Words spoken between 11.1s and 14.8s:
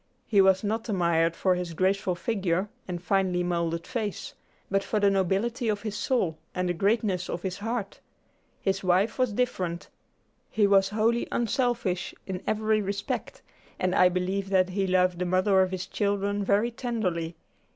unselfish in every respect, and I believe that